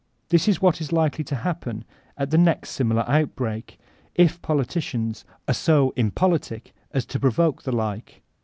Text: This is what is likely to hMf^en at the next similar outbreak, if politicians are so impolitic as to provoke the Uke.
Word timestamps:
This 0.29 0.47
is 0.47 0.59
what 0.59 0.81
is 0.81 0.91
likely 0.91 1.23
to 1.25 1.35
hMf^en 1.35 1.83
at 2.17 2.31
the 2.31 2.37
next 2.39 2.71
similar 2.71 3.07
outbreak, 3.07 3.77
if 4.15 4.41
politicians 4.41 5.25
are 5.47 5.53
so 5.53 5.93
impolitic 5.95 6.73
as 6.91 7.05
to 7.05 7.19
provoke 7.19 7.61
the 7.61 7.93
Uke. 7.95 8.23